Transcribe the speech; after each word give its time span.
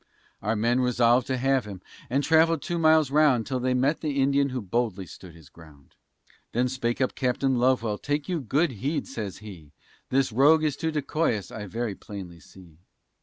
Our 0.41 0.55
men 0.55 0.79
resolv'd 0.79 1.27
to 1.27 1.37
have 1.37 1.65
him, 1.65 1.79
and 2.09 2.23
travell'd 2.23 2.63
two 2.63 2.79
miles 2.79 3.11
round, 3.11 3.41
Until 3.41 3.59
they 3.59 3.75
met 3.75 4.01
the 4.01 4.19
Indian, 4.19 4.49
who 4.49 4.59
boldly 4.59 5.05
stood 5.05 5.35
his 5.35 5.47
ground; 5.47 5.93
Then 6.53 6.69
spake 6.69 6.99
up 6.99 7.13
Captain 7.13 7.59
Lovewell, 7.59 7.99
"Take 7.99 8.27
you 8.27 8.39
good 8.41 8.71
heed," 8.71 9.07
says 9.07 9.37
he, 9.45 9.73
"This 10.09 10.31
rogue 10.31 10.63
is 10.63 10.75
to 10.77 10.91
decoy 10.91 11.37
us, 11.37 11.51
I 11.51 11.67
very 11.67 11.93
plainly 11.93 12.39
see. 12.39 12.79